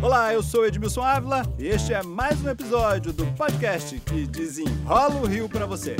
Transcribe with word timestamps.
Olá, 0.00 0.32
eu 0.32 0.44
sou 0.44 0.64
Edmilson 0.64 1.02
Ávila 1.02 1.42
e 1.58 1.66
este 1.66 1.92
é 1.92 2.00
mais 2.04 2.40
um 2.40 2.48
episódio 2.48 3.12
do 3.12 3.26
podcast 3.32 3.98
que 3.98 4.26
desenrola 4.28 5.16
o 5.16 5.26
Rio 5.26 5.48
para 5.48 5.66
você. 5.66 5.96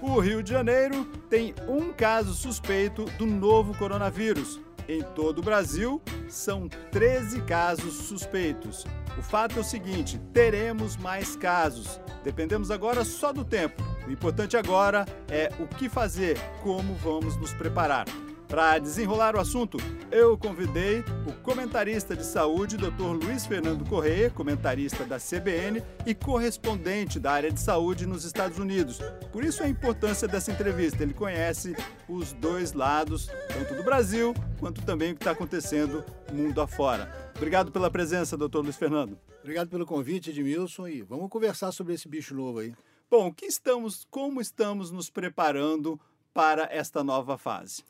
O 0.00 0.18
Rio 0.18 0.42
de 0.42 0.50
Janeiro 0.50 1.04
tem 1.28 1.54
um 1.68 1.92
caso 1.92 2.32
suspeito 2.32 3.04
do 3.18 3.26
novo 3.26 3.76
coronavírus. 3.76 4.58
Em 4.90 5.02
todo 5.02 5.38
o 5.38 5.42
Brasil, 5.42 6.02
são 6.28 6.68
13 6.90 7.42
casos 7.42 7.94
suspeitos. 7.94 8.84
O 9.16 9.22
fato 9.22 9.56
é 9.56 9.60
o 9.60 9.64
seguinte: 9.64 10.18
teremos 10.32 10.96
mais 10.96 11.36
casos. 11.36 12.00
Dependemos 12.24 12.72
agora 12.72 13.04
só 13.04 13.32
do 13.32 13.44
tempo. 13.44 13.80
O 14.04 14.10
importante 14.10 14.56
agora 14.56 15.06
é 15.28 15.48
o 15.60 15.68
que 15.68 15.88
fazer, 15.88 16.36
como 16.60 16.92
vamos 16.96 17.36
nos 17.36 17.52
preparar. 17.52 18.04
Para 18.50 18.80
desenrolar 18.80 19.36
o 19.36 19.38
assunto, 19.38 19.78
eu 20.10 20.36
convidei 20.36 21.04
o 21.24 21.32
comentarista 21.40 22.16
de 22.16 22.26
saúde, 22.26 22.76
Dr. 22.76 23.24
Luiz 23.24 23.46
Fernando 23.46 23.88
Correia, 23.88 24.28
comentarista 24.28 25.04
da 25.04 25.18
CBN 25.18 25.80
e 26.04 26.16
correspondente 26.16 27.20
da 27.20 27.30
área 27.30 27.52
de 27.52 27.60
saúde 27.60 28.06
nos 28.06 28.24
Estados 28.24 28.58
Unidos. 28.58 28.98
Por 29.30 29.44
isso 29.44 29.62
a 29.62 29.68
importância 29.68 30.26
dessa 30.26 30.50
entrevista. 30.50 31.00
Ele 31.00 31.14
conhece 31.14 31.76
os 32.08 32.32
dois 32.32 32.72
lados, 32.72 33.30
tanto 33.56 33.72
do 33.72 33.84
Brasil 33.84 34.34
quanto 34.58 34.82
também 34.82 35.12
o 35.12 35.14
que 35.14 35.20
está 35.20 35.30
acontecendo 35.30 36.04
mundo 36.32 36.60
afora. 36.60 37.32
Obrigado 37.36 37.70
pela 37.70 37.88
presença, 37.88 38.36
doutor 38.36 38.64
Luiz 38.64 38.76
Fernando. 38.76 39.16
Obrigado 39.38 39.68
pelo 39.68 39.86
convite, 39.86 40.30
Edmilson, 40.30 40.88
e 40.88 41.02
vamos 41.02 41.30
conversar 41.30 41.70
sobre 41.70 41.94
esse 41.94 42.08
bicho 42.08 42.34
novo 42.34 42.58
aí. 42.58 42.74
Bom, 43.08 43.32
que 43.32 43.46
estamos, 43.46 44.04
como 44.10 44.40
estamos 44.40 44.90
nos 44.90 45.08
preparando 45.08 46.00
para 46.34 46.68
esta 46.68 47.04
nova 47.04 47.38
fase? 47.38 47.84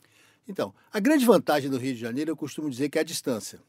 Então, 0.51 0.75
a 0.93 0.98
grande 0.98 1.25
vantagem 1.25 1.70
do 1.70 1.79
Rio 1.79 1.95
de 1.95 2.01
Janeiro, 2.01 2.33
eu 2.33 2.37
costumo 2.37 2.69
dizer 2.69 2.89
que 2.89 2.98
é 2.98 3.03
a 3.03 3.05
distância. 3.05 3.61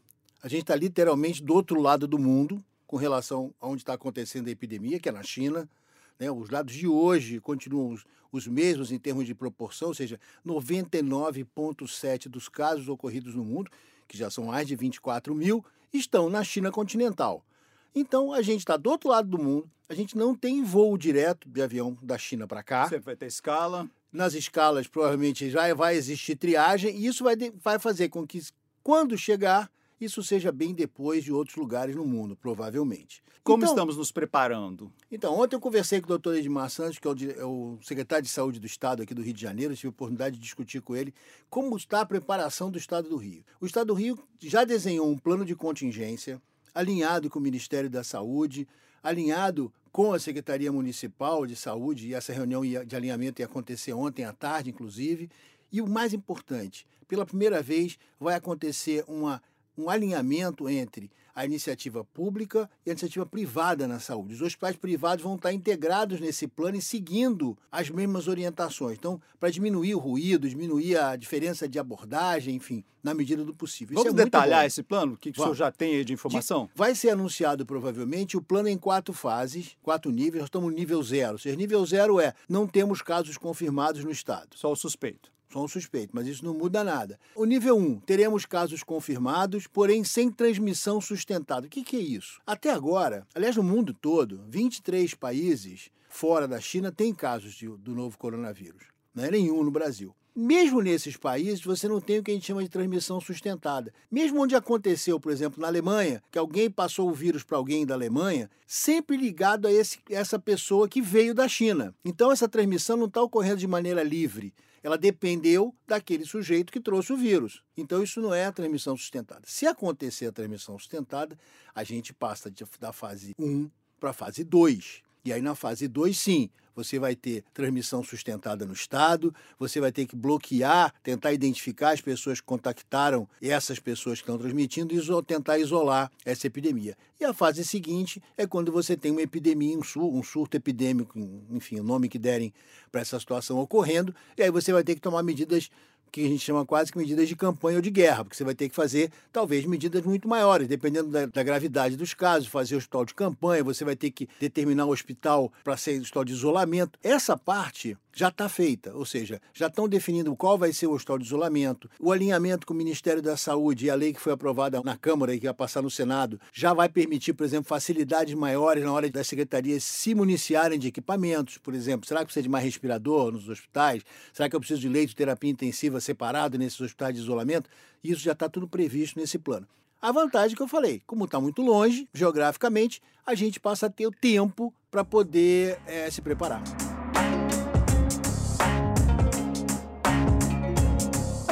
A 0.41 0.47
gente 0.47 0.61
está 0.61 0.75
literalmente 0.75 1.43
do 1.43 1.53
outro 1.53 1.79
lado 1.79 2.07
do 2.07 2.17
mundo 2.17 2.65
com 2.87 2.97
relação 2.97 3.53
a 3.61 3.67
onde 3.67 3.83
está 3.83 3.93
acontecendo 3.93 4.47
a 4.47 4.51
epidemia, 4.51 4.99
que 4.99 5.07
é 5.07 5.11
na 5.11 5.21
China. 5.21 5.69
Né? 6.17 6.31
Os 6.31 6.49
dados 6.49 6.73
de 6.73 6.87
hoje 6.87 7.39
continuam 7.39 7.91
os, 7.91 8.03
os 8.31 8.47
mesmos 8.47 8.91
em 8.91 8.97
termos 8.97 9.27
de 9.27 9.35
proporção, 9.35 9.89
ou 9.89 9.93
seja, 9.93 10.19
99,7% 10.43 12.27
dos 12.27 12.49
casos 12.49 12.89
ocorridos 12.89 13.35
no 13.35 13.45
mundo, 13.45 13.69
que 14.07 14.17
já 14.17 14.31
são 14.31 14.45
mais 14.45 14.67
de 14.67 14.75
24 14.75 15.35
mil, 15.35 15.63
estão 15.93 16.31
na 16.31 16.43
China 16.43 16.71
continental. 16.71 17.45
Então, 17.93 18.33
a 18.33 18.41
gente 18.41 18.61
está 18.61 18.75
do 18.75 18.89
outro 18.89 19.07
lado 19.07 19.29
do 19.29 19.37
mundo, 19.37 19.69
a 19.87 19.93
gente 19.93 20.17
não 20.17 20.33
tem 20.33 20.63
voo 20.63 20.97
direto 20.97 21.47
de 21.47 21.61
avião 21.61 21.95
da 22.01 22.17
China 22.17 22.47
para 22.47 22.63
cá. 22.63 22.89
Você 22.89 22.97
vai 22.97 23.15
ter 23.15 23.27
escala 23.27 23.87
nas 24.11 24.33
escalas 24.33 24.87
provavelmente 24.87 25.49
já 25.49 25.73
vai 25.73 25.95
existir 25.95 26.35
triagem 26.35 26.95
e 26.95 27.07
isso 27.07 27.23
vai, 27.23 27.35
vai 27.63 27.79
fazer 27.79 28.09
com 28.09 28.25
que, 28.27 28.41
quando 28.83 29.17
chegar, 29.17 29.71
isso 29.99 30.23
seja 30.23 30.51
bem 30.51 30.73
depois 30.73 31.23
de 31.23 31.31
outros 31.31 31.55
lugares 31.55 31.95
no 31.95 32.05
mundo, 32.05 32.35
provavelmente. 32.35 33.23
Como 33.43 33.63
então, 33.63 33.73
estamos 33.73 33.97
nos 33.97 34.11
preparando? 34.11 34.91
Então, 35.11 35.39
ontem 35.39 35.55
eu 35.55 35.59
conversei 35.59 35.99
com 35.99 36.05
o 36.05 36.09
doutor 36.09 36.35
Edmar 36.35 36.69
Santos, 36.69 36.99
que 36.99 37.07
é 37.07 37.11
o, 37.11 37.15
é 37.39 37.45
o, 37.45 37.79
secretário 37.81 38.23
de 38.23 38.29
Saúde 38.29 38.59
do 38.59 38.67
Estado 38.67 39.01
aqui 39.01 39.13
do 39.13 39.21
Rio 39.21 39.33
de 39.33 39.41
Janeiro, 39.41 39.75
tive 39.75 39.87
a 39.87 39.89
oportunidade 39.89 40.35
de 40.35 40.41
discutir 40.41 40.81
com 40.81 40.95
ele 40.95 41.13
como 41.49 41.75
está 41.75 42.01
a 42.01 42.05
preparação 42.05 42.69
do 42.69 42.77
Estado 42.77 43.09
do 43.09 43.17
Rio. 43.17 43.43
O 43.59 43.65
Estado 43.65 43.87
do 43.87 43.93
Rio 43.93 44.19
já 44.39 44.63
desenhou 44.63 45.09
um 45.09 45.17
plano 45.17 45.43
de 45.43 45.55
contingência 45.55 46.41
alinhado 46.73 47.29
com 47.29 47.39
o 47.39 47.41
Ministério 47.41 47.89
da 47.89 48.03
Saúde, 48.03 48.67
alinhado 49.01 49.73
com 49.91 50.13
a 50.13 50.19
Secretaria 50.19 50.71
Municipal 50.71 51.45
de 51.45 51.55
Saúde, 51.55 52.07
e 52.07 52.13
essa 52.13 52.31
reunião 52.31 52.61
de 52.61 52.95
alinhamento 52.95 53.41
ia 53.41 53.45
acontecer 53.45 53.93
ontem 53.93 54.23
à 54.23 54.31
tarde, 54.31 54.69
inclusive. 54.69 55.29
E 55.71 55.81
o 55.81 55.87
mais 55.87 56.13
importante, 56.13 56.87
pela 57.07 57.25
primeira 57.25 57.61
vez 57.61 57.97
vai 58.19 58.35
acontecer 58.35 59.03
uma, 59.07 59.41
um 59.77 59.89
alinhamento 59.89 60.69
entre 60.69 61.11
a 61.35 61.45
iniciativa 61.45 62.03
pública 62.03 62.69
e 62.85 62.89
a 62.89 62.93
iniciativa 62.93 63.25
privada 63.25 63.87
na 63.87 63.99
saúde. 63.99 64.33
Os 64.33 64.41
hospitais 64.41 64.75
privados 64.75 65.23
vão 65.23 65.35
estar 65.35 65.51
integrados 65.53 66.19
nesse 66.19 66.47
plano 66.47 66.77
e 66.77 66.81
seguindo 66.81 67.57
as 67.71 67.89
mesmas 67.89 68.27
orientações. 68.27 68.97
Então, 68.97 69.21
para 69.39 69.49
diminuir 69.49 69.95
o 69.95 69.99
ruído, 69.99 70.49
diminuir 70.49 70.97
a 70.97 71.15
diferença 71.15 71.67
de 71.67 71.79
abordagem, 71.79 72.55
enfim, 72.55 72.83
na 73.03 73.13
medida 73.13 73.43
do 73.43 73.53
possível. 73.53 73.95
Vamos 73.95 74.13
é 74.13 74.23
detalhar 74.25 74.65
esse 74.65 74.83
plano? 74.83 75.13
O 75.13 75.17
que, 75.17 75.31
que 75.31 75.39
o 75.39 75.43
senhor 75.43 75.55
já 75.55 75.71
tem 75.71 75.95
aí 75.95 76.05
de 76.05 76.13
informação? 76.13 76.69
Vai 76.75 76.93
ser 76.93 77.09
anunciado 77.09 77.65
provavelmente 77.65 78.37
o 78.37 78.41
plano 78.41 78.67
em 78.67 78.77
quatro 78.77 79.13
fases, 79.13 79.75
quatro 79.81 80.11
níveis. 80.11 80.41
Nós 80.41 80.47
estamos 80.47 80.69
no 80.69 80.77
nível 80.77 81.01
zero. 81.01 81.33
Ou 81.33 81.39
seja, 81.39 81.55
nível 81.55 81.85
zero 81.85 82.19
é 82.19 82.33
não 82.47 82.67
temos 82.67 83.01
casos 83.01 83.37
confirmados 83.37 84.03
no 84.03 84.11
estado. 84.11 84.49
Só 84.55 84.71
o 84.71 84.75
suspeito 84.75 85.31
só 85.51 85.63
um 85.63 85.67
suspeito, 85.67 86.11
mas 86.13 86.27
isso 86.27 86.45
não 86.45 86.53
muda 86.53 86.83
nada. 86.83 87.19
O 87.35 87.45
nível 87.45 87.77
1, 87.77 87.99
teremos 88.01 88.45
casos 88.45 88.83
confirmados, 88.83 89.67
porém 89.67 90.03
sem 90.03 90.31
transmissão 90.31 91.01
sustentada. 91.01 91.67
O 91.67 91.69
que, 91.69 91.83
que 91.83 91.97
é 91.97 91.99
isso? 91.99 92.39
Até 92.45 92.71
agora, 92.71 93.27
aliás, 93.35 93.55
no 93.55 93.63
mundo 93.63 93.93
todo, 93.93 94.41
23 94.47 95.13
países 95.15 95.89
fora 96.09 96.47
da 96.47 96.59
China 96.59 96.91
têm 96.91 97.13
casos 97.13 97.53
de, 97.53 97.67
do 97.67 97.93
novo 97.93 98.17
coronavírus. 98.17 98.83
Não 99.13 99.25
é 99.25 99.31
nenhum 99.31 99.63
no 99.63 99.71
Brasil. 99.71 100.15
Mesmo 100.33 100.81
nesses 100.81 101.17
países, 101.17 101.61
você 101.61 101.89
não 101.89 101.99
tem 101.99 102.19
o 102.19 102.23
que 102.23 102.31
a 102.31 102.33
gente 102.33 102.47
chama 102.47 102.63
de 102.63 102.69
transmissão 102.69 103.19
sustentada. 103.19 103.93
Mesmo 104.09 104.41
onde 104.41 104.55
aconteceu, 104.55 105.19
por 105.19 105.29
exemplo, 105.29 105.59
na 105.59 105.67
Alemanha, 105.67 106.23
que 106.31 106.39
alguém 106.39 106.71
passou 106.71 107.09
o 107.09 107.13
vírus 107.13 107.43
para 107.43 107.57
alguém 107.57 107.85
da 107.85 107.95
Alemanha, 107.95 108.49
sempre 108.65 109.17
ligado 109.17 109.67
a 109.67 109.73
esse, 109.73 109.99
essa 110.09 110.39
pessoa 110.39 110.87
que 110.87 111.01
veio 111.01 111.33
da 111.33 111.49
China. 111.49 111.93
Então, 112.05 112.31
essa 112.31 112.47
transmissão 112.47 112.95
não 112.95 113.07
está 113.07 113.21
ocorrendo 113.21 113.57
de 113.57 113.67
maneira 113.67 114.03
livre 114.03 114.53
ela 114.83 114.97
dependeu 114.97 115.75
daquele 115.87 116.25
sujeito 116.25 116.71
que 116.71 116.79
trouxe 116.79 117.13
o 117.13 117.17
vírus. 117.17 117.63
Então, 117.77 118.01
isso 118.01 118.21
não 118.21 118.33
é 118.33 118.45
a 118.45 118.51
transmissão 118.51 118.97
sustentada. 118.97 119.41
Se 119.45 119.67
acontecer 119.67 120.27
a 120.27 120.31
transmissão 120.31 120.77
sustentada, 120.77 121.37
a 121.73 121.83
gente 121.83 122.13
passa 122.13 122.51
da 122.79 122.91
fase 122.91 123.33
1 123.37 123.69
para 123.99 124.09
a 124.09 124.13
fase 124.13 124.43
2. 124.43 125.03
E 125.23 125.31
aí, 125.31 125.41
na 125.41 125.53
fase 125.53 125.87
2, 125.87 126.17
sim, 126.17 126.49
você 126.75 126.99
vai 126.99 127.15
ter 127.15 127.43
transmissão 127.53 128.03
sustentada 128.03 128.65
no 128.65 128.73
Estado, 128.73 129.33
você 129.57 129.79
vai 129.79 129.91
ter 129.91 130.05
que 130.05 130.15
bloquear, 130.15 130.93
tentar 131.03 131.33
identificar 131.33 131.91
as 131.91 132.01
pessoas 132.01 132.39
que 132.39 132.45
contactaram 132.45 133.27
essas 133.41 133.79
pessoas 133.79 134.19
que 134.19 134.23
estão 134.23 134.37
transmitindo 134.37 134.93
e 134.93 135.23
tentar 135.23 135.57
isolar 135.57 136.11
essa 136.25 136.47
epidemia. 136.47 136.97
E 137.19 137.25
a 137.25 137.33
fase 137.33 137.63
seguinte 137.63 138.21
é 138.35 138.47
quando 138.47 138.71
você 138.71 138.97
tem 138.97 139.11
uma 139.11 139.21
epidemia, 139.21 139.77
um, 139.77 139.83
sur 139.83 140.11
um 140.11 140.23
surto 140.23 140.57
epidêmico, 140.57 141.19
enfim, 141.51 141.79
o 141.79 141.83
nome 141.83 142.09
que 142.09 142.17
derem 142.17 142.51
para 142.91 143.01
essa 143.01 143.19
situação 143.19 143.59
ocorrendo, 143.59 144.13
e 144.35 144.41
aí 144.41 144.49
você 144.49 144.73
vai 144.73 144.83
ter 144.83 144.95
que 144.95 145.01
tomar 145.01 145.21
medidas 145.21 145.69
que 146.11 146.25
a 146.25 146.27
gente 146.27 146.39
chama 146.39 146.65
quase 146.65 146.91
que 146.91 146.97
medidas 146.97 147.27
de 147.27 147.35
campanha 147.35 147.77
ou 147.77 147.81
de 147.81 147.89
guerra, 147.89 148.23
porque 148.23 148.35
você 148.35 148.43
vai 148.43 148.53
ter 148.53 148.67
que 148.67 148.75
fazer, 148.75 149.11
talvez, 149.31 149.65
medidas 149.65 150.03
muito 150.03 150.27
maiores, 150.27 150.67
dependendo 150.67 151.09
da, 151.09 151.25
da 151.25 151.43
gravidade 151.43 151.95
dos 151.95 152.13
casos, 152.13 152.47
fazer 152.47 152.75
hospital 152.75 153.05
de 153.05 153.13
campanha, 153.13 153.63
você 153.63 153.85
vai 153.85 153.95
ter 153.95 154.11
que 154.11 154.27
determinar 154.39 154.85
o 154.85 154.91
hospital 154.91 155.51
para 155.63 155.77
ser 155.77 155.99
hospital 156.01 156.25
de 156.25 156.33
isolamento. 156.33 156.99
Essa 157.01 157.37
parte 157.37 157.97
já 158.13 158.27
está 158.27 158.49
feita, 158.49 158.93
ou 158.95 159.05
seja, 159.05 159.41
já 159.53 159.67
estão 159.67 159.87
definindo 159.87 160.35
qual 160.35 160.57
vai 160.57 160.73
ser 160.73 160.87
o 160.87 160.93
hospital 160.93 161.17
de 161.17 161.25
isolamento, 161.25 161.89
o 161.99 162.11
alinhamento 162.11 162.65
com 162.65 162.73
o 162.73 162.77
Ministério 162.77 163.21
da 163.21 163.37
Saúde 163.37 163.85
e 163.85 163.89
a 163.89 163.95
lei 163.95 164.13
que 164.13 164.19
foi 164.19 164.33
aprovada 164.33 164.81
na 164.83 164.97
Câmara 164.97 165.33
e 165.33 165.39
que 165.39 165.45
vai 165.45 165.53
passar 165.53 165.81
no 165.81 165.89
Senado 165.89 166.39
já 166.53 166.73
vai 166.73 166.89
permitir, 166.89 167.33
por 167.33 167.45
exemplo, 167.45 167.67
facilidades 167.67 168.33
maiores 168.33 168.83
na 168.83 168.91
hora 168.91 169.09
das 169.09 169.27
secretarias 169.27 169.83
se 169.83 170.13
municiarem 170.13 170.77
de 170.77 170.87
equipamentos, 170.87 171.57
por 171.57 171.73
exemplo, 171.73 172.07
será 172.07 172.21
que 172.21 172.25
precisa 172.25 172.43
de 172.43 172.49
mais 172.49 172.63
respirador 172.63 173.31
nos 173.31 173.47
hospitais? 173.47 174.03
Será 174.33 174.49
que 174.49 174.55
eu 174.55 174.59
preciso 174.59 174.81
de 174.81 174.89
leito 174.89 175.09
de 175.09 175.15
terapia 175.15 175.49
intensiva 175.49 175.99
separado 175.99 176.57
nesses 176.57 176.79
hospitais 176.79 177.15
de 177.15 177.21
isolamento? 177.21 177.69
Isso 178.03 178.21
já 178.21 178.33
está 178.33 178.49
tudo 178.49 178.67
previsto 178.67 179.19
nesse 179.19 179.37
plano. 179.37 179.67
A 180.01 180.11
vantagem 180.11 180.57
que 180.57 180.63
eu 180.63 180.67
falei, 180.67 181.01
como 181.05 181.25
está 181.25 181.39
muito 181.39 181.61
longe, 181.61 182.07
geograficamente, 182.11 183.01
a 183.23 183.35
gente 183.35 183.59
passa 183.59 183.85
a 183.85 183.89
ter 183.89 184.07
o 184.07 184.11
tempo 184.11 184.73
para 184.89 185.05
poder 185.05 185.79
é, 185.85 186.09
se 186.09 186.21
preparar. 186.21 186.63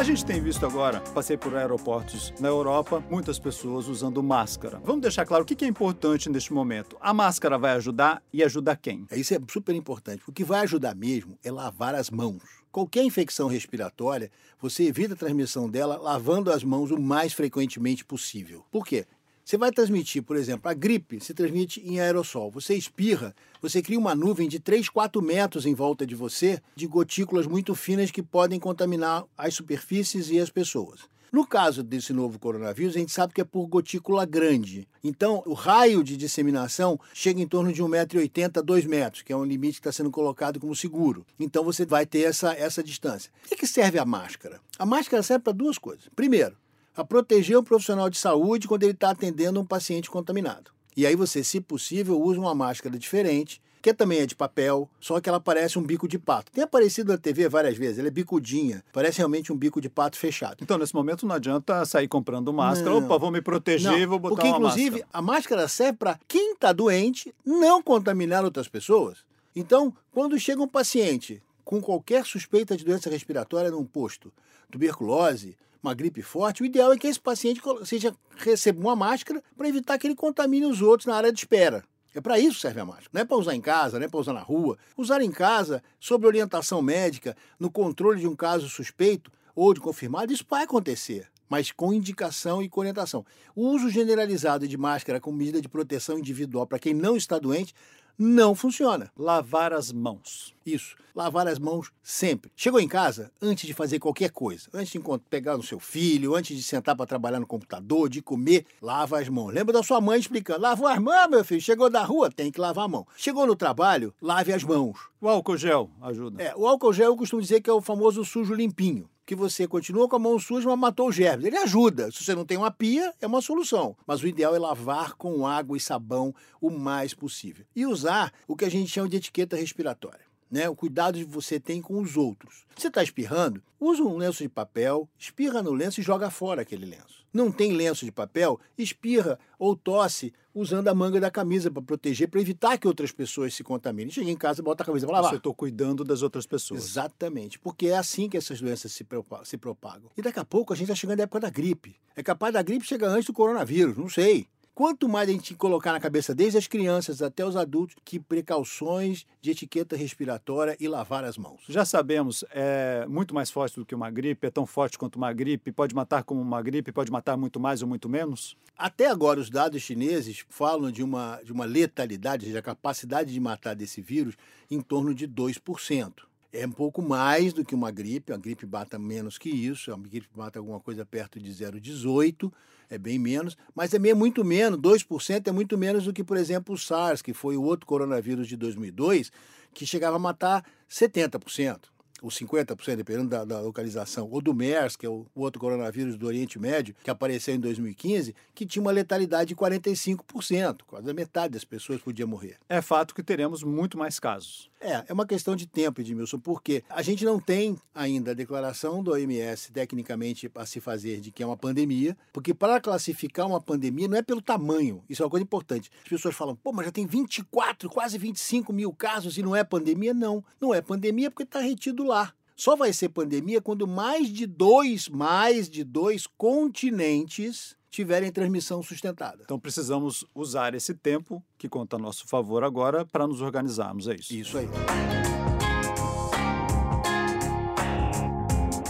Gente 0.10 0.26
tem 0.26 0.42
visto 0.42 0.66
agora, 0.66 1.02
passei 1.14 1.38
por 1.38 1.56
aeroportos 1.56 2.34
na 2.40 2.48
Europa, 2.48 3.04
muitas 3.12 3.38
pessoas 3.38 3.88
usando 3.88 4.24
máscara. 4.24 4.82
Vamos 4.84 5.04
deixar 5.04 5.24
claro 5.24 5.44
o 5.44 5.46
que 5.46 5.64
é 5.64 5.68
importante 5.68 6.32
neste 6.32 6.52
momento. 6.52 6.98
A 7.00 7.14
máscara 7.14 7.60
vai 7.60 7.74
ajudar 7.74 8.20
e 8.34 8.44
ajuda 8.44 8.76
quem? 8.76 9.06
É, 9.12 9.20
isso 9.20 9.36
é 9.36 9.40
super 9.48 9.76
importante. 9.76 10.24
O 10.28 10.32
que 10.32 10.44
vai 10.44 10.62
ajudar 10.62 10.96
mesmo 10.96 11.38
é 11.44 11.52
lavar 11.52 11.94
as 11.94 12.10
mãos. 12.10 12.42
Qualquer 12.72 13.04
infecção 13.04 13.48
respiratória, 13.48 14.32
você 14.60 14.86
evita 14.86 15.14
a 15.14 15.18
transmissão 15.18 15.70
dela 15.70 15.96
lavando 15.96 16.52
as 16.52 16.64
mãos 16.64 16.90
o 16.90 17.00
mais 17.00 17.32
frequentemente 17.32 18.04
possível. 18.04 18.66
Por 18.72 18.88
quê? 18.88 19.06
Você 19.50 19.58
vai 19.58 19.72
transmitir, 19.72 20.22
por 20.22 20.38
exemplo, 20.38 20.70
a 20.70 20.76
gripe 20.76 21.20
se 21.20 21.34
transmite 21.34 21.82
em 21.84 22.00
aerossol. 22.00 22.52
Você 22.52 22.76
espirra, 22.76 23.34
você 23.60 23.82
cria 23.82 23.98
uma 23.98 24.14
nuvem 24.14 24.48
de 24.48 24.60
3, 24.60 24.90
4 24.90 25.20
metros 25.24 25.66
em 25.66 25.74
volta 25.74 26.06
de 26.06 26.14
você 26.14 26.62
de 26.76 26.86
gotículas 26.86 27.48
muito 27.48 27.74
finas 27.74 28.12
que 28.12 28.22
podem 28.22 28.60
contaminar 28.60 29.26
as 29.36 29.56
superfícies 29.56 30.30
e 30.30 30.38
as 30.40 30.52
pessoas. 30.52 31.00
No 31.32 31.48
caso 31.48 31.82
desse 31.82 32.14
novo 32.14 32.38
coronavírus, 32.38 32.96
a 32.96 33.00
gente 33.00 33.12
sabe 33.12 33.34
que 33.34 33.42
é 33.42 33.44
por 33.44 33.66
gotícula 33.66 34.24
grande. 34.24 34.88
Então, 35.04 35.42
o 35.48 35.54
raio 35.54 36.04
de 36.04 36.16
disseminação 36.16 37.00
chega 37.12 37.42
em 37.42 37.48
torno 37.48 37.74
de 37.74 37.82
1,80m 37.82 38.60
a 38.60 38.62
2 38.62 38.86
metros, 38.86 39.24
que 39.24 39.34
é 39.34 39.36
um 39.36 39.44
limite 39.44 39.82
que 39.82 39.88
está 39.88 39.92
sendo 39.92 40.12
colocado 40.12 40.60
como 40.60 40.76
seguro. 40.76 41.26
Então, 41.40 41.64
você 41.64 41.88
vai 41.88 42.06
ter 42.06 42.22
essa, 42.22 42.54
essa 42.54 42.84
distância. 42.84 43.32
Por 43.50 43.58
que 43.58 43.66
serve 43.66 43.98
a 43.98 44.06
máscara? 44.06 44.62
A 44.78 44.86
máscara 44.86 45.24
serve 45.24 45.46
para 45.46 45.54
duas 45.54 45.80
coisas. 45.80 46.08
Primeiro, 46.16 46.56
a 47.00 47.06
proteger 47.06 47.58
o 47.58 47.64
profissional 47.64 48.10
de 48.10 48.18
saúde 48.18 48.68
quando 48.68 48.84
ele 48.84 48.92
está 48.92 49.12
atendendo 49.12 49.60
um 49.60 49.66
paciente 49.66 50.10
contaminado. 50.10 50.72
E 50.96 51.06
aí 51.06 51.16
você, 51.16 51.44
se 51.44 51.62
possível, 51.62 52.22
usa 52.22 52.40
uma 52.40 52.54
máscara 52.54 52.98
diferente 52.98 53.62
que 53.82 53.94
também 53.94 54.20
é 54.20 54.26
de 54.26 54.36
papel, 54.36 54.90
só 55.00 55.22
que 55.22 55.30
ela 55.30 55.40
parece 55.40 55.80
um 55.80 55.82
bico 55.82 56.06
de 56.06 56.20
pato. 56.20 56.52
Tem 56.52 56.62
aparecido 56.62 57.14
na 57.14 57.18
TV 57.18 57.48
várias 57.48 57.78
vezes, 57.78 57.98
ela 57.98 58.10
é 58.10 58.12
bicudinha, 58.12 58.84
parece 58.92 59.20
realmente 59.20 59.54
um 59.54 59.56
bico 59.56 59.80
de 59.80 59.88
pato 59.88 60.18
fechado. 60.18 60.58
Então, 60.62 60.78
nesse 60.78 60.94
momento, 60.94 61.26
não 61.26 61.36
adianta 61.36 61.86
sair 61.86 62.10
comprando 62.10 62.52
máscara, 62.52 62.90
não. 62.90 63.06
opa, 63.06 63.18
vou 63.18 63.32
me 63.32 63.42
proteger, 63.42 64.02
não, 64.02 64.10
vou 64.10 64.20
botar 64.20 64.36
porque, 64.36 64.50
uma 64.50 64.58
inclusive, 64.58 64.90
máscara. 64.90 65.10
a 65.14 65.22
máscara 65.22 65.68
serve 65.70 65.98
para 65.98 66.20
quem 66.28 66.52
está 66.52 66.74
doente 66.74 67.34
não 67.46 67.82
contaminar 67.82 68.44
outras 68.44 68.68
pessoas. 68.68 69.20
Então, 69.56 69.94
quando 70.12 70.38
chega 70.38 70.62
um 70.62 70.68
paciente 70.68 71.42
com 71.70 71.80
qualquer 71.80 72.26
suspeita 72.26 72.76
de 72.76 72.84
doença 72.84 73.12
respiratória 73.12 73.70
num 73.70 73.86
posto, 73.86 74.34
tuberculose, 74.72 75.56
uma 75.84 75.94
gripe 75.94 76.24
forte, 76.24 76.64
o 76.64 76.66
ideal 76.66 76.92
é 76.92 76.98
que 76.98 77.06
esse 77.06 77.20
paciente 77.20 77.62
seja, 77.86 78.12
receba 78.38 78.82
uma 78.82 78.96
máscara 78.96 79.44
para 79.56 79.70
evitar 79.70 80.00
que 80.00 80.08
ele 80.08 80.16
contamine 80.16 80.66
os 80.66 80.82
outros 80.82 81.06
na 81.06 81.16
área 81.16 81.32
de 81.32 81.38
espera. 81.38 81.84
É 82.16 82.20
para 82.20 82.40
isso 82.40 82.56
que 82.56 82.62
serve 82.62 82.80
a 82.80 82.86
máscara. 82.86 83.10
Não 83.14 83.22
é 83.22 83.24
para 83.24 83.38
usar 83.38 83.54
em 83.54 83.62
casa, 83.62 84.00
não 84.00 84.06
é 84.08 84.10
para 84.10 84.20
usar 84.20 84.34
na 84.34 84.42
rua. 84.42 84.80
Usar 84.98 85.22
em 85.22 85.30
casa, 85.30 85.84
sob 86.00 86.26
orientação 86.26 86.82
médica, 86.82 87.38
no 87.60 87.70
controle 87.70 88.20
de 88.20 88.28
um 88.28 88.36
caso 88.36 88.68
suspeito 88.68 89.32
ou 89.56 89.72
de 89.72 89.80
confirmado, 89.80 90.34
isso 90.34 90.46
vai 90.50 90.64
acontecer, 90.64 91.28
mas 91.48 91.72
com 91.72 91.94
indicação 91.94 92.64
e 92.64 92.68
com 92.68 92.80
orientação. 92.80 93.24
O 93.56 93.68
uso 93.68 93.92
generalizado 93.92 94.68
de 94.68 94.76
máscara 94.76 95.22
como 95.22 95.38
medida 95.38 95.62
de 95.62 95.70
proteção 95.70 96.18
individual 96.18 96.66
para 96.66 96.80
quem 96.80 96.96
não 96.96 97.16
está 97.16 97.38
doente 97.38 97.76
não 98.20 98.54
funciona. 98.54 99.10
Lavar 99.18 99.72
as 99.72 99.94
mãos. 99.94 100.54
Isso, 100.66 100.98
lavar 101.16 101.48
as 101.48 101.58
mãos 101.58 101.90
sempre. 102.04 102.52
Chegou 102.54 102.80
em 102.80 102.88
casa, 102.88 103.32
antes 103.42 103.66
de 103.66 103.74
fazer 103.74 103.98
qualquer 103.98 104.30
coisa, 104.30 104.68
antes 104.74 104.92
de 104.92 105.00
pegar 105.30 105.56
no 105.56 105.64
seu 105.64 105.80
filho, 105.80 106.36
antes 106.36 106.56
de 106.56 106.62
sentar 106.62 106.96
para 106.98 107.06
trabalhar 107.06 107.40
no 107.40 107.48
computador, 107.48 108.10
de 108.10 108.22
comer, 108.22 108.66
lava 108.82 109.20
as 109.20 109.30
mãos. 109.30 109.54
Lembra 109.54 109.74
da 109.74 109.82
sua 109.82 110.02
mãe 110.02 110.20
explicando: 110.20 110.60
lavou 110.60 110.88
as 110.88 111.00
mãos, 111.00 111.30
meu 111.30 111.46
filho. 111.46 111.62
Chegou 111.62 111.90
da 111.90 112.04
rua, 112.04 112.30
tem 112.30 112.52
que 112.52 112.60
lavar 112.60 112.86
a 112.86 112.90
mão. 112.90 113.08
Chegou 113.16 113.48
no 113.48 113.56
trabalho, 113.56 114.14
lave 114.22 114.52
as 114.52 114.64
mãos. 114.64 115.00
O 115.22 115.30
álcool 115.30 115.58
gel 115.58 115.90
ajuda. 116.02 116.44
É, 116.44 116.54
o 116.56 116.68
álcool 116.68 116.94
gel 116.94 117.08
eu 117.12 117.18
costumo 117.18 117.42
dizer 117.42 117.62
que 117.62 117.70
é 117.70 117.74
o 117.74 117.82
famoso 117.82 118.26
sujo 118.26 118.54
limpinho 118.54 119.10
que 119.30 119.36
você 119.36 119.68
continua 119.68 120.10
com 120.10 120.16
a 120.16 120.20
mão 120.20 120.40
suja, 120.40 120.68
mas 120.68 120.80
matou 120.80 121.10
os 121.10 121.16
germes. 121.16 121.46
Ele 121.46 121.58
ajuda. 121.58 122.12
Se 122.12 122.24
você 122.24 122.34
não 122.34 122.44
tem 122.44 122.58
uma 122.58 122.72
pia, 122.72 123.14
é 123.22 123.28
uma 123.28 123.44
solução. 123.44 123.96
Mas 124.08 124.24
o 124.24 124.28
ideal 124.28 124.56
é 124.56 124.60
lavar 124.60 125.14
com 125.14 125.46
água 125.46 125.78
e 125.78 125.80
sabão 125.80 126.34
o 126.60 126.72
mais 126.72 127.14
possível. 127.14 127.64
E 127.76 127.86
usar 127.86 128.34
o 128.48 128.56
que 128.56 128.66
a 128.66 128.72
gente 128.72 128.90
chama 128.90 129.08
de 129.08 129.18
etiqueta 129.18 129.56
respiratória 129.56 130.29
né? 130.50 130.70
O 130.70 130.76
cuidado 130.76 131.18
que 131.18 131.26
você 131.26 131.60
tem 131.60 131.82
com 131.82 132.00
os 132.00 132.18
outros. 132.18 132.66
Você 132.76 132.88
está 132.88 133.04
espirrando? 133.04 133.62
Usa 133.80 134.04
um 134.04 134.18
lenço 134.18 134.44
de 134.44 134.50
papel, 134.50 135.08
espirra 135.18 135.62
no 135.62 135.72
lenço 135.72 136.00
e 136.00 136.04
joga 136.04 136.30
fora 136.30 136.62
aquele 136.62 136.86
lenço. 136.86 137.20
Não 137.32 137.52
tem 137.52 137.74
lenço 137.74 138.06
de 138.06 138.12
papel? 138.12 138.60
Espirra 138.78 139.38
ou 139.58 139.76
tosse 139.76 140.34
usando 140.54 140.88
a 140.88 140.96
manga 140.96 141.20
da 141.20 141.30
camisa 141.30 141.70
para 141.70 141.82
proteger, 141.82 142.28
para 142.28 142.42
evitar 142.42 142.78
que 142.78 142.88
outras 142.88 143.12
pessoas 143.12 143.54
se 143.54 143.64
contaminem. 143.64 144.12
Chega 144.12 144.30
em 144.30 144.36
casa, 144.36 144.64
bota 144.64 144.84
a 144.84 144.86
camisa 144.86 145.06
para 145.06 145.16
lavar. 145.18 145.32
Você 145.32 145.38
estou 145.38 145.54
cuidando 145.54 146.04
das 146.04 146.22
outras 146.22 146.48
pessoas. 146.48 146.84
Exatamente, 146.84 147.60
porque 147.60 147.88
é 147.88 147.98
assim 147.98 148.28
que 148.28 148.36
essas 148.36 148.60
doenças 148.60 148.92
se, 148.92 149.06
se 149.46 149.58
propagam. 149.58 150.10
E 150.18 150.22
daqui 150.22 150.40
a 150.40 150.46
pouco 150.46 150.74
a 150.74 150.76
gente 150.76 150.86
está 150.86 150.96
chegando 150.96 151.20
à 151.20 151.24
época 151.24 151.40
da 151.40 151.50
gripe. 151.50 151.96
É 152.16 152.24
capaz 152.24 152.54
da 152.54 152.62
gripe 152.62 152.86
chegar 152.86 153.10
antes 153.10 153.28
do 153.28 153.34
coronavírus, 153.34 153.96
não 153.96 154.10
sei. 154.10 154.48
Quanto 154.80 155.10
mais 155.10 155.28
a 155.28 155.34
gente 155.34 155.56
colocar 155.56 155.92
na 155.92 156.00
cabeça, 156.00 156.34
desde 156.34 156.58
as 156.58 156.66
crianças 156.66 157.22
até 157.22 157.46
os 157.46 157.58
adultos, 157.58 157.98
que 158.06 158.18
precauções 158.18 159.26
de 159.42 159.52
etiqueta 159.52 159.94
respiratória 159.94 160.78
e 160.80 160.88
lavar 160.88 161.26
as 161.26 161.38
mãos. 161.38 161.60
Já 161.68 161.84
sabemos, 161.84 162.46
é 162.50 163.06
muito 163.06 163.36
mais 163.36 163.52
forte 163.52 163.76
do 163.76 163.86
que 163.86 163.94
uma 163.94 164.10
gripe, 164.10 164.48
é 164.48 164.50
tão 164.50 164.66
forte 164.66 164.98
quanto 164.98 165.18
uma 165.18 165.34
gripe, 165.34 165.74
pode 165.74 165.94
matar 165.94 166.24
como 166.24 166.40
uma 166.40 166.62
gripe, 166.62 166.94
pode 166.94 167.12
matar 167.12 167.36
muito 167.36 167.60
mais 167.60 167.82
ou 167.82 167.90
muito 167.90 168.08
menos? 168.08 168.56
Até 168.78 169.08
agora, 169.08 169.42
os 169.42 169.50
dados 169.50 169.82
chineses 169.82 170.46
falam 170.50 170.90
de 170.90 171.04
uma, 171.04 171.42
de 171.44 171.52
uma 171.52 171.66
letalidade, 171.66 172.46
ou 172.46 172.48
seja, 172.48 172.60
a 172.60 172.64
capacidade 172.64 173.34
de 173.34 173.40
matar 173.42 173.76
desse 173.76 174.02
vírus, 174.02 174.38
em 174.72 174.80
torno 174.80 175.14
de 175.14 175.28
2%. 175.28 176.29
É 176.52 176.66
um 176.66 176.72
pouco 176.72 177.02
mais 177.02 177.54
do 177.54 177.64
que 177.64 177.76
uma 177.76 177.92
gripe, 177.92 178.34
a 178.34 178.38
gripe 178.38 178.66
mata 178.66 178.98
menos 178.98 179.38
que 179.38 179.50
isso, 179.50 179.94
a 179.94 179.98
gripe 179.98 180.28
mata 180.36 180.58
alguma 180.58 180.80
coisa 180.80 181.06
perto 181.06 181.40
de 181.40 181.52
0,18%, 181.52 182.52
é 182.90 182.98
bem 182.98 183.20
menos, 183.20 183.56
mas 183.76 183.94
é 183.94 184.00
muito 184.16 184.44
menos, 184.44 184.80
2% 184.80 185.48
é 185.48 185.52
muito 185.52 185.78
menos 185.78 186.06
do 186.06 186.14
que, 186.14 186.24
por 186.24 186.38
exemplo, 186.38 186.74
o 186.74 186.78
SARS, 186.78 187.22
que 187.22 187.34
foi 187.34 187.56
o 187.56 187.62
outro 187.62 187.86
coronavírus 187.86 188.48
de 188.48 188.58
2002, 188.58 189.32
que 189.76 189.86
chegava 189.86 190.16
a 190.16 190.20
matar 190.20 190.66
70% 190.90 191.82
ou 192.22 192.30
50%, 192.30 192.96
dependendo 192.96 193.30
da, 193.30 193.46
da, 193.46 193.62
localização, 193.62 194.28
ou 194.30 194.42
do 194.42 194.54
MERS, 194.54 194.96
que 194.96 195.06
é 195.06 195.10
o, 195.10 195.26
o, 195.34 195.42
outro 195.42 195.60
coronavírus 195.60 196.18
do 196.18 196.28
Oriente 196.28 196.60
Médio, 196.60 196.96
que 197.04 197.10
apareceu 197.10 197.56
em 197.56 197.60
2015, 197.60 198.36
que 198.54 198.66
tinha 198.66 198.82
uma 198.82 198.92
letalidade 198.92 199.50
de 199.50 199.56
45%, 199.56 200.82
quase 200.86 201.10
a 201.10 201.14
metade 201.14 201.54
das 201.54 201.64
pessoas 201.64 202.02
podia 202.02 202.28
morrer. 202.28 202.58
É 202.68 202.82
fato 202.82 203.16
que 203.16 203.24
teremos 203.24 203.64
muito 203.64 203.98
mais 203.98 204.20
casos. 204.20 204.69
É, 204.80 205.04
é 205.08 205.14
uma 205.14 205.26
questão 205.26 205.56
de 205.56 205.68
tempo, 205.68 206.00
Edmilson, 206.00 206.40
porque 206.40 206.84
a 206.90 207.02
gente 207.02 207.26
não 207.26 207.38
tem 207.38 207.78
ainda 207.94 208.32
a 208.32 208.34
declaração 208.34 209.04
do 209.04 209.12
OMS 209.12 209.72
tecnicamente 209.74 210.50
a 210.56 210.66
se 210.66 210.80
fazer 210.80 211.20
de 211.20 211.32
que 211.32 211.44
é 211.44 211.46
uma 211.46 211.58
pandemia, 211.58 212.18
porque 212.32 212.54
para 212.54 212.80
classificar 212.80 213.46
uma 213.46 213.60
pandemia 213.60 214.08
não 214.08 214.18
é 214.18 214.22
pelo 214.22 214.42
tamanho, 214.42 215.04
isso 215.10 215.22
é 215.22 215.26
uma 215.26 215.30
coisa 215.30 215.44
importante. 215.44 215.92
As 216.04 216.10
pessoas 216.10 216.34
falam, 216.34 216.56
pô, 216.56 216.72
mas 216.72 216.86
já 216.86 216.92
tem 216.94 217.06
24, 217.06 217.90
quase 217.90 218.18
25 218.18 218.72
mil 218.72 218.94
casos 218.94 219.38
e 219.38 219.44
não 219.44 219.54
é 219.54 219.66
pandemia? 219.66 220.14
Não, 220.14 220.44
não 220.62 220.74
é 220.74 220.82
pandemia 220.82 221.30
porque 221.30 221.44
está 221.44 221.60
retido 221.60 222.04
lá. 222.04 222.34
Só 222.56 222.76
vai 222.76 222.92
ser 222.92 223.10
pandemia 223.10 223.62
quando 223.62 223.88
mais 223.88 224.30
de 224.30 224.46
dois, 224.46 225.08
mais 225.08 225.70
de 225.70 225.84
dois 225.84 226.28
continentes 226.28 227.78
tiverem 227.90 228.32
transmissão 228.32 228.82
sustentada. 228.84 229.44
Então 229.44 229.60
precisamos 229.60 230.26
usar 230.34 230.74
esse 230.74 230.94
tempo 230.94 231.44
que 231.58 231.68
conta 231.68 231.96
a 231.96 232.00
nosso 232.00 232.28
favor 232.28 232.64
agora 232.64 233.06
para 233.06 233.28
nos 233.28 233.42
organizarmos, 233.42 234.08
é 234.08 234.16
isso? 234.16 234.34
Isso 234.34 234.58
aí. 234.58 234.68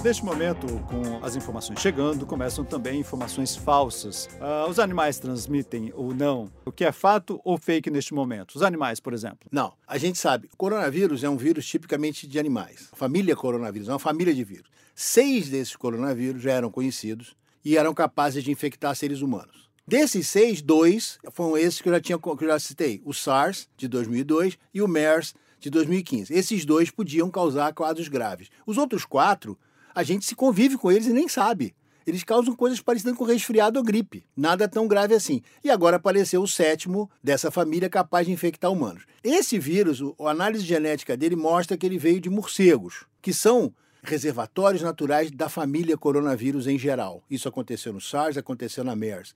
Neste 0.02 0.24
momento, 0.24 0.66
com 0.88 1.26
as 1.26 1.36
informações 1.36 1.82
chegando, 1.82 2.26
começam 2.26 2.64
também 2.64 3.02
informações 3.02 3.58
falsas. 3.58 4.30
Uh, 4.40 4.70
os 4.70 4.80
animais 4.80 5.20
transmitem 5.20 5.92
ou 5.94 6.16
não? 6.16 6.50
O 6.66 6.72
que 6.72 6.86
é 6.86 6.92
fato 6.94 7.42
ou 7.44 7.58
fake 7.58 7.90
neste 7.90 8.14
momento? 8.14 8.56
Os 8.56 8.62
animais, 8.62 9.02
por 9.02 9.14
exemplo? 9.14 9.50
Não. 9.52 9.74
A 9.86 9.98
gente 9.98 10.18
sabe, 10.18 10.48
o 10.54 10.56
coronavírus 10.56 11.22
é 11.22 11.30
um 11.30 11.36
vírus 11.36 11.68
tipicamente 11.68 12.26
de 12.28 12.40
animais. 12.40 12.88
A 12.94 12.96
família 12.96 13.36
coronavírus 13.36 13.90
é 13.90 13.92
uma 13.92 14.00
família 14.00 14.34
de 14.34 14.42
vírus. 14.42 14.70
Seis 14.96 15.50
desses 15.50 15.76
coronavírus 15.76 16.42
já 16.42 16.54
eram 16.54 16.72
conhecidos 16.72 17.36
e 17.64 17.78
eram 17.78 17.94
capazes 17.94 18.44
de 18.44 18.52
infectar 18.52 18.96
seres 18.96 19.22
humanos. 19.22 19.70
Desses 19.88 20.28
seis, 20.28 20.62
dois 20.62 21.18
foram 21.32 21.58
esses 21.58 21.82
que 21.82 21.90
eu 21.90 21.94
já, 21.94 22.00
tinha, 22.00 22.20
que 22.20 22.28
eu 22.28 22.48
já 22.48 22.60
citei: 22.60 23.02
o 23.04 23.14
SARS, 23.14 23.68
de 23.76 23.88
2002, 23.88 24.58
e 24.74 24.82
o 24.82 24.88
MERS, 24.88 25.34
de 25.60 25.70
2015. 25.70 26.34
Esses 26.34 26.64
dois 26.66 26.92
podiam 26.92 27.30
causar 27.30 27.74
quadros 27.74 28.08
graves. 28.08 28.50
Os 28.66 28.78
outros 28.78 29.04
quatro 29.04 29.58
a 29.94 30.04
gente 30.04 30.26
se 30.26 30.36
convive 30.36 30.78
com 30.78 30.92
eles 30.92 31.08
e 31.08 31.14
nem 31.14 31.28
sabe. 31.28 31.76
Eles 32.06 32.24
causam 32.24 32.56
coisas 32.56 32.80
parecidas 32.80 33.16
com 33.16 33.24
resfriado 33.24 33.78
ou 33.78 33.86
gripe. 33.86 34.26
Nada 34.36 34.68
tão 34.68 34.88
grave 34.88 35.14
assim. 35.14 35.42
E 35.64 35.70
agora 35.70 35.98
apareceu 35.98 36.42
o 36.42 36.48
sétimo 36.48 37.10
dessa 37.24 37.52
família 37.52 37.90
capaz 37.90 38.26
de 38.26 38.34
infectar 38.34 38.72
humanos. 38.72 39.04
Esse 39.24 39.60
vírus, 39.60 40.02
a 40.20 40.30
análise 40.30 40.64
genética 40.64 41.16
dele 41.16 41.36
mostra 41.36 41.78
que 41.78 41.86
ele 41.86 42.00
veio 42.00 42.20
de 42.20 42.30
morcegos, 42.30 43.06
que 43.22 43.34
são 43.34 43.74
reservatórios 44.10 44.82
naturais 44.82 45.32
da 45.32 45.48
família 45.48 45.98
coronavírus 45.98 46.68
em 46.68 46.78
geral. 46.78 47.24
Isso 47.30 47.48
aconteceu 47.48 47.94
no 47.94 48.02
SARS, 48.02 48.38
aconteceu 48.38 48.84
na 48.84 48.96
MERS. 48.96 49.34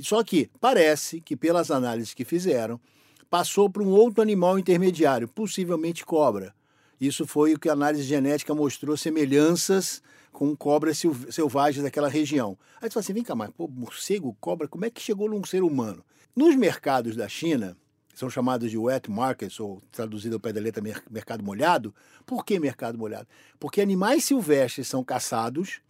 Só 0.00 0.22
que 0.22 0.50
parece 0.60 1.20
que, 1.20 1.36
pelas 1.36 1.70
análises 1.70 2.14
que 2.14 2.24
fizeram, 2.24 2.80
passou 3.28 3.68
para 3.68 3.82
um 3.82 3.88
outro 3.88 4.22
animal 4.22 4.58
intermediário, 4.58 5.28
possivelmente 5.28 6.04
cobra. 6.04 6.54
Isso 7.00 7.26
foi 7.26 7.54
o 7.54 7.58
que 7.58 7.68
a 7.68 7.72
análise 7.72 8.02
genética 8.02 8.54
mostrou 8.54 8.96
semelhanças 8.96 10.02
com 10.32 10.54
cobras 10.54 11.02
selvagens 11.30 11.82
daquela 11.82 12.08
região. 12.08 12.58
Aí 12.80 12.88
você 12.88 12.94
fala 12.94 13.04
assim, 13.04 13.12
vem 13.12 13.22
cá, 13.22 13.34
mas 13.34 13.50
pô, 13.50 13.66
morcego, 13.66 14.36
cobra, 14.40 14.68
como 14.68 14.84
é 14.84 14.90
que 14.90 15.00
chegou 15.00 15.28
num 15.28 15.44
ser 15.44 15.62
humano? 15.62 16.04
Nos 16.36 16.54
mercados 16.56 17.16
da 17.16 17.28
China, 17.28 17.76
são 18.20 18.28
chamados 18.28 18.70
de 18.70 18.76
wet 18.76 19.10
markets, 19.10 19.58
ou 19.58 19.82
traduzido 19.90 20.36
ao 20.36 20.40
pé 20.40 20.52
da 20.52 20.60
letra 20.60 20.82
mercado 21.10 21.42
molhado. 21.42 21.94
Por 22.26 22.44
que 22.44 22.60
mercado 22.60 22.98
molhado? 22.98 23.26
Porque 23.58 23.80
animais 23.80 24.24
silvestres 24.24 24.86
são 24.86 25.02
caçados 25.02 25.80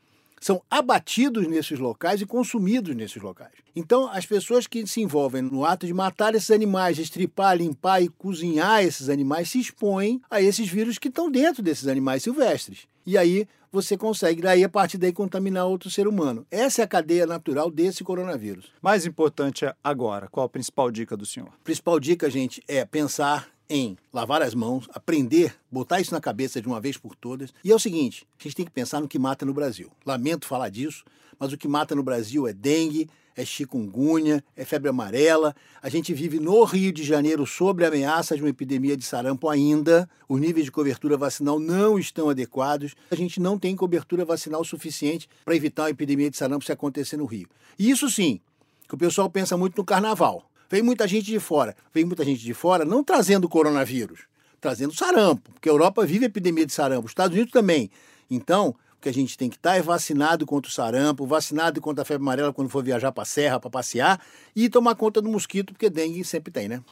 são 0.40 0.62
abatidos 0.70 1.46
nesses 1.46 1.78
locais 1.78 2.22
e 2.22 2.24
consumidos 2.24 2.96
nesses 2.96 3.22
locais. 3.22 3.52
Então, 3.76 4.10
as 4.10 4.24
pessoas 4.24 4.66
que 4.66 4.86
se 4.86 5.02
envolvem 5.02 5.42
no 5.42 5.66
ato 5.66 5.86
de 5.86 5.92
matar 5.92 6.34
esses 6.34 6.50
animais, 6.50 6.98
estripar, 6.98 7.58
limpar 7.58 8.02
e 8.02 8.08
cozinhar 8.08 8.82
esses 8.82 9.10
animais 9.10 9.50
se 9.50 9.60
expõem 9.60 10.18
a 10.30 10.40
esses 10.40 10.66
vírus 10.66 10.96
que 10.96 11.08
estão 11.08 11.30
dentro 11.30 11.62
desses 11.62 11.86
animais 11.86 12.22
silvestres. 12.22 12.88
E 13.10 13.18
aí 13.18 13.48
você 13.72 13.96
consegue, 13.96 14.40
daí 14.40 14.62
a 14.62 14.68
partir 14.68 14.96
daí, 14.96 15.12
contaminar 15.12 15.66
outro 15.66 15.90
ser 15.90 16.06
humano. 16.06 16.46
Essa 16.48 16.82
é 16.82 16.84
a 16.84 16.88
cadeia 16.88 17.26
natural 17.26 17.68
desse 17.68 18.04
coronavírus. 18.04 18.72
Mais 18.80 19.04
importante 19.04 19.64
é 19.64 19.74
agora, 19.82 20.28
qual 20.28 20.46
a 20.46 20.48
principal 20.48 20.92
dica 20.92 21.16
do 21.16 21.26
senhor? 21.26 21.48
A 21.48 21.64
principal 21.64 21.98
dica, 21.98 22.30
gente, 22.30 22.62
é 22.68 22.84
pensar 22.84 23.48
em 23.68 23.96
lavar 24.12 24.42
as 24.42 24.54
mãos, 24.54 24.88
aprender, 24.94 25.56
botar 25.68 26.00
isso 26.00 26.14
na 26.14 26.20
cabeça 26.20 26.60
de 26.60 26.68
uma 26.68 26.80
vez 26.80 26.96
por 26.96 27.16
todas. 27.16 27.52
E 27.64 27.72
é 27.72 27.74
o 27.74 27.80
seguinte: 27.80 28.24
a 28.38 28.42
gente 28.44 28.54
tem 28.54 28.64
que 28.64 28.70
pensar 28.70 29.00
no 29.00 29.08
que 29.08 29.18
mata 29.18 29.44
no 29.44 29.52
Brasil. 29.52 29.90
Lamento 30.06 30.46
falar 30.46 30.68
disso, 30.68 31.04
mas 31.36 31.52
o 31.52 31.58
que 31.58 31.66
mata 31.66 31.96
no 31.96 32.04
Brasil 32.04 32.46
é 32.46 32.52
dengue, 32.52 33.10
é 33.36 33.44
chikungunya, 33.44 34.42
é 34.56 34.64
febre 34.64 34.88
amarela. 34.88 35.54
A 35.82 35.88
gente 35.88 36.12
vive 36.12 36.38
no 36.38 36.62
Rio 36.64 36.92
de 36.92 37.02
Janeiro 37.02 37.46
sob 37.46 37.84
a 37.84 37.88
ameaça 37.88 38.36
de 38.36 38.42
uma 38.42 38.48
epidemia 38.48 38.96
de 38.96 39.04
sarampo 39.04 39.48
ainda. 39.48 40.08
Os 40.28 40.40
níveis 40.40 40.64
de 40.66 40.72
cobertura 40.72 41.16
vacinal 41.16 41.58
não 41.58 41.98
estão 41.98 42.28
adequados. 42.28 42.94
A 43.10 43.14
gente 43.14 43.40
não 43.40 43.58
tem 43.58 43.74
cobertura 43.74 44.24
vacinal 44.24 44.64
suficiente 44.64 45.28
para 45.44 45.54
evitar 45.54 45.84
uma 45.84 45.90
epidemia 45.90 46.30
de 46.30 46.36
sarampo 46.36 46.64
se 46.64 46.72
acontecer 46.72 47.16
no 47.16 47.24
Rio. 47.24 47.48
E 47.78 47.90
isso 47.90 48.10
sim, 48.10 48.40
que 48.88 48.94
o 48.94 48.98
pessoal 48.98 49.30
pensa 49.30 49.56
muito 49.56 49.76
no 49.76 49.84
carnaval. 49.84 50.50
Vem 50.70 50.82
muita 50.82 51.08
gente 51.08 51.26
de 51.26 51.40
fora. 51.40 51.74
Vem 51.92 52.04
muita 52.04 52.24
gente 52.24 52.42
de 52.42 52.54
fora 52.54 52.84
não 52.84 53.02
trazendo 53.02 53.48
coronavírus, 53.48 54.20
trazendo 54.60 54.94
sarampo, 54.94 55.50
porque 55.52 55.68
a 55.68 55.72
Europa 55.72 56.06
vive 56.06 56.26
epidemia 56.26 56.64
de 56.64 56.72
sarampo, 56.72 57.06
os 57.06 57.10
Estados 57.10 57.34
Unidos 57.34 57.52
também. 57.52 57.90
Então, 58.30 58.74
o 59.00 59.02
que 59.02 59.08
a 59.08 59.14
gente 59.14 59.36
tem 59.36 59.48
que 59.48 59.56
estar 59.56 59.76
é 59.76 59.82
vacinado 59.82 60.44
contra 60.44 60.68
o 60.68 60.72
sarampo, 60.72 61.26
vacinado 61.26 61.80
contra 61.80 62.02
a 62.02 62.04
febre 62.04 62.22
amarela 62.22 62.52
quando 62.52 62.68
for 62.68 62.84
viajar 62.84 63.10
para 63.10 63.22
a 63.22 63.26
serra, 63.26 63.58
para 63.58 63.70
passear, 63.70 64.20
e 64.54 64.68
tomar 64.68 64.94
conta 64.94 65.22
do 65.22 65.28
mosquito, 65.30 65.72
porque 65.72 65.88
dengue 65.88 66.22
sempre 66.22 66.52
tem, 66.52 66.68
né? 66.68 66.82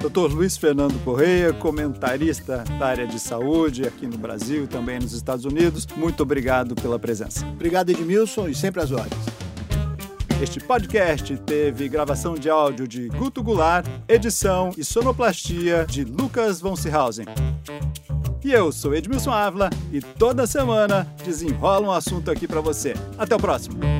Dr. 0.00 0.32
Luiz 0.32 0.56
Fernando 0.56 0.96
Correia, 1.02 1.52
comentarista 1.52 2.58
da 2.78 2.86
área 2.86 3.04
de 3.04 3.18
saúde 3.18 3.84
aqui 3.84 4.06
no 4.06 4.16
Brasil 4.16 4.62
e 4.62 4.66
também 4.68 5.00
nos 5.00 5.12
Estados 5.12 5.44
Unidos, 5.44 5.88
muito 5.96 6.22
obrigado 6.22 6.76
pela 6.76 7.00
presença. 7.00 7.44
Obrigado, 7.48 7.90
Edmilson, 7.90 8.46
e 8.46 8.54
sempre 8.54 8.80
às 8.80 8.92
ordens. 8.92 9.20
Este 10.40 10.60
podcast 10.60 11.36
teve 11.38 11.88
gravação 11.88 12.34
de 12.34 12.48
áudio 12.48 12.86
de 12.86 13.08
Guto 13.08 13.42
Goulart, 13.42 13.84
edição 14.06 14.70
e 14.78 14.84
sonoplastia 14.84 15.84
de 15.84 16.04
Lucas 16.04 16.60
von 16.60 16.76
Seehausen. 16.76 17.26
E 18.44 18.52
eu 18.52 18.70
sou 18.70 18.94
Edmilson 18.94 19.32
Ávila 19.32 19.70
e 19.92 20.00
toda 20.00 20.46
semana 20.46 21.06
desenrola 21.24 21.88
um 21.88 21.92
assunto 21.92 22.30
aqui 22.30 22.46
para 22.46 22.60
você. 22.60 22.94
Até 23.18 23.34
o 23.34 23.38
próximo! 23.38 23.97